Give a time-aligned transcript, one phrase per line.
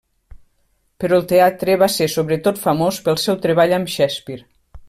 [1.03, 4.49] Però el teatre va ser sobretot famós pel seu treball amb Shakespeare.